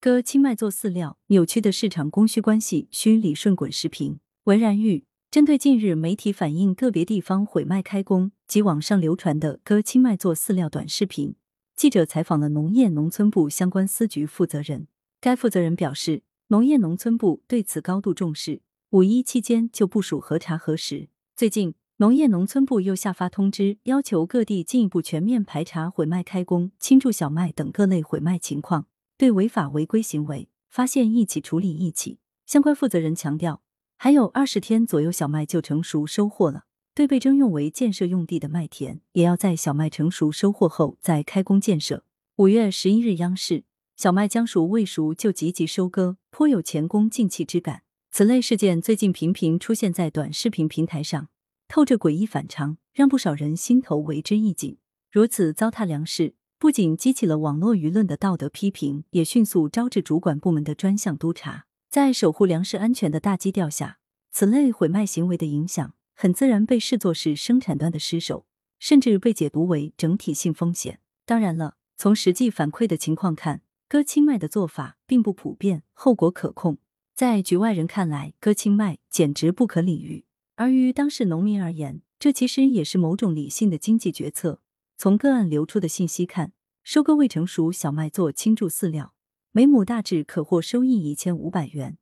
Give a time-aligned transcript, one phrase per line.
[0.00, 3.70] 割青麦做饲料，扭曲的市场供需关系需理顺滚。
[3.70, 11.34] 视频文然玉针对近日媒体反映个别地方毁麦开工及网上流传的割青麦做饲料短视频，
[11.74, 14.86] 记者采访了农业农村部相关司局负责人。
[15.20, 21.08] 该负责人表示，农业农村部对此高度重视，五一期间就部署核查核实。
[21.34, 28.86] 最近，农业农村部又下发通知，要求各地进一步全面排查毁麦开工、倾注小麦等各类毁麦情况，
[29.18, 32.20] 对违法违规行为发现一起处理一起。
[32.46, 33.62] 相关负责人强调。
[33.96, 36.66] 还有二十天左右，小麦就成熟收获了。
[36.94, 42.04] 对被征用为建设用地的麦田，也要在小麦成熟收获后再开工建设。
[42.36, 43.64] 五月十一日，央视
[43.96, 47.82] 小麦将熟未熟就积极收割，颇有前功尽弃之感。
[48.12, 51.28] 此类事件最近频频出现在短视频平台上，
[51.66, 54.78] 透着诡异反常，让不少人心头为之一紧。
[55.10, 61.66] 如此糟蹋粮食，不仅激起了网络舆论的道德批评，也迅速招致主管部门的专项督查。
[61.88, 64.00] 在守护粮食安全的大基调下，
[64.32, 68.44] 此类毁麦行为的影响很自然被视作是生产端的失守，
[68.80, 70.98] 甚至被解读为整体性风险。
[71.24, 76.78] 当然了，从实际反馈的情况看，割青麦的做法并不普遍，后果可控。
[77.14, 80.24] 在局外人看来，割青麦简直不可理喻，
[80.56, 84.60] 而于当事农民而言，这其实也是某种理性的经济决策。
[85.00, 86.52] 从个案流出的信息看，
[86.88, 89.12] 收割未成熟小麦做倾注饲料。
[89.52, 91.98] 每亩大致可获收益一千五百元，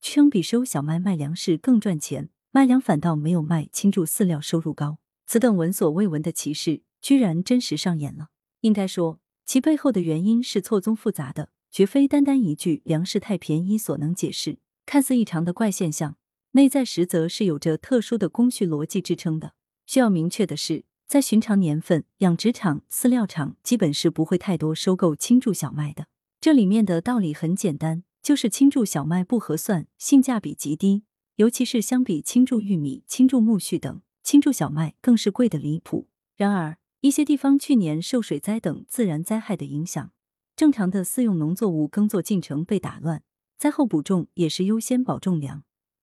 [0.00, 4.98] 称比收小麦卖粮食更赚钱，卖粮反倒没有卖倾注饲料收入高。
[5.26, 8.28] 此等闻所未闻的歧视，居然真实上演了。
[8.60, 14.60] 应该说，其背后的原因是错综复杂的，绝非单单一句粮食太便宜所能解释。
[14.86, 16.16] 看似异常的怪现象，
[16.52, 19.54] 内在实则是有着特殊的工序逻辑支撑的。
[19.84, 26.08] 需要明确的是，在寻常年份，养殖场、饲料厂基本是不会太多收购青贮小麦的。
[26.38, 31.04] 这里面的道理很简单，就是青贮小麦不合算，性价比极低，
[31.36, 36.08] 尤其是相比青贮玉米、青贮苜蓿等，青贮小麦更是贵的离谱。
[36.36, 40.12] 然而，一些地方去年受水灾等自然灾害的影响，
[40.54, 43.22] 正常的饲用农作物耕作进程被打乱，
[43.56, 45.62] 灾后补种也是优先保种粮，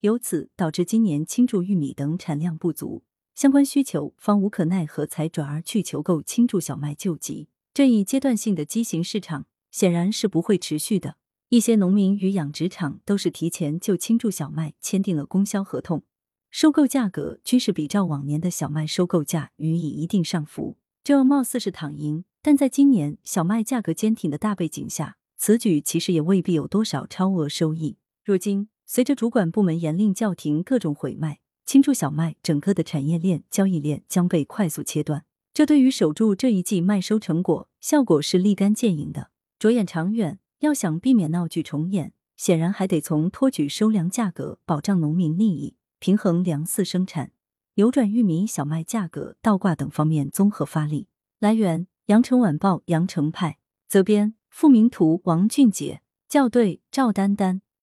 [0.00, 3.02] 由此导致今年青贮玉米等产量不足，
[3.36, 7.46] 相关需求方无可奈何才转而去求购倾注小麦救急。
[7.72, 9.46] 这一阶段性的畸形市场。
[9.76, 11.16] 显然是不会持续的。
[11.50, 16.02] 一些农民与养殖场都是提前就倾注小麦签订了供销合同，
[16.50, 20.78] 收购价格均是比照往年的小麦收购价予以一定上浮。
[21.04, 27.98] 这貌似是躺赢，但在今年小麦价格坚挺的大背景下，此举其实也未必有多少超额收益。
[28.24, 35.24] 如今，随着主管部门严令叫停各种毁麦、倾注小麦，整个的产业链、交易链将被快速切断。
[35.52, 39.30] 这对于守住这一季麦收成果，效果是立竿见影的。
[39.58, 47.32] 着眼长远，要想避免闹剧重演，显然还得从托举收粮价格、保障农民利益、平衡粮饲生产、
[47.74, 51.08] 扭转玉米、小麦价格倒挂等方面综合发力。
[51.40, 57.62] 来源：羊城晚报羊城派，责编：付明图，王俊杰，校对：赵丹丹。